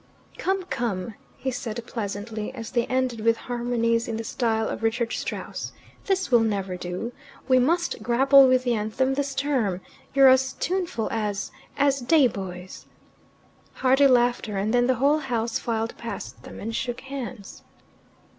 "Come, 0.39 0.63
come," 0.63 1.13
he 1.37 1.51
said 1.51 1.85
pleasantly, 1.85 2.51
as 2.55 2.71
they 2.71 2.87
ended 2.87 3.19
with 3.19 3.37
harmonies 3.37 4.07
in 4.07 4.17
the 4.17 4.23
style 4.23 4.67
of 4.67 4.81
Richard 4.81 5.13
Strauss. 5.13 5.73
"This 6.07 6.31
will 6.31 6.39
never 6.39 6.75
do. 6.75 7.11
We 7.47 7.59
must 7.59 8.01
grapple 8.01 8.47
with 8.47 8.63
the 8.63 8.73
anthem 8.73 9.13
this 9.13 9.35
term 9.35 9.79
you're 10.15 10.27
as 10.29 10.53
tuneful 10.53 11.07
as 11.11 11.51
as 11.77 11.99
day 11.99 12.25
boys!" 12.25 12.87
Hearty 13.73 14.07
laughter, 14.07 14.57
and 14.57 14.73
then 14.73 14.87
the 14.87 14.95
whole 14.95 15.19
house 15.19 15.59
filed 15.59 15.95
past 15.99 16.41
them 16.41 16.59
and 16.59 16.75
shook 16.75 17.01
hands. 17.01 17.61